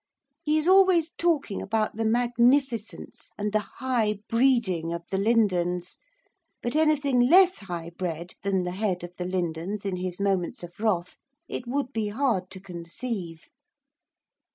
He 0.41 0.57
is 0.57 0.67
always 0.67 1.11
talking 1.11 1.61
about 1.61 1.95
the 1.95 2.05
magnificence, 2.05 3.29
and 3.37 3.53
the 3.53 3.59
high 3.77 4.17
breeding 4.27 4.91
of 4.91 5.03
the 5.11 5.19
Lindons, 5.19 5.99
but 6.63 6.75
anything 6.75 7.19
less 7.19 7.59
high 7.59 7.91
bred 7.91 8.33
than 8.41 8.63
the 8.63 8.71
head 8.71 9.03
of 9.03 9.13
the 9.19 9.25
Lindons, 9.25 9.85
in 9.85 9.97
his 9.97 10.19
moments 10.19 10.63
of 10.63 10.79
wrath, 10.79 11.17
it 11.47 11.67
would 11.67 11.93
be 11.93 12.07
hard 12.07 12.49
to 12.49 12.59
conceive. 12.59 13.49